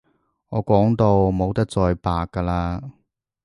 [0.49, 2.91] 我講到冇得再白㗎喇